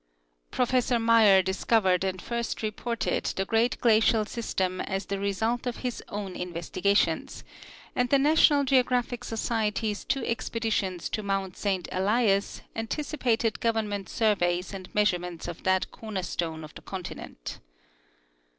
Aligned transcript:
Professor 0.49 0.97
Muir 0.97 1.43
discovered 1.43 2.03
and 2.03 2.19
first 2.19 2.63
reported 2.63 3.23
the 3.25 3.43
^ 3.45 3.47
great 3.47 3.79
glacial 3.79 4.25
system 4.25 4.81
as 4.81 5.05
the 5.05 5.19
result 5.19 5.67
of 5.67 5.77
his 5.85 6.01
own 6.09 6.35
investigations, 6.35 7.43
and 7.95 8.09
the 8.09 8.17
National 8.17 8.63
Geographic 8.63 9.23
Society's 9.23 10.03
two 10.03 10.25
expeditions 10.25 11.07
to 11.09 11.21
mount 11.21 11.55
Saint 11.55 11.87
EHas 11.91 12.61
anticipated 12.75 13.59
government 13.59 14.09
surveys 14.09 14.73
and 14.73 14.89
measurements 14.95 15.47
of 15.47 15.61
that 15.65 15.91
corner 15.91 16.23
stone 16.23 16.63
of 16.63 16.73
the 16.73 16.81
continent. 16.81 17.59